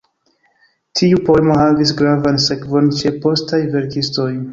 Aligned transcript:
Tiu 0.99 1.19
poemo 1.27 1.57
havis 1.59 1.91
gravan 1.99 2.39
sekvon 2.45 2.89
ĉe 3.01 3.13
postaj 3.27 3.61
verkistoj. 3.77 4.31